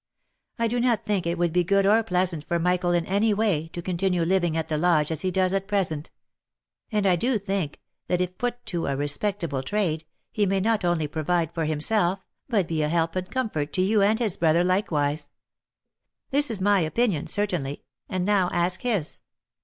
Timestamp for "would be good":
1.37-1.85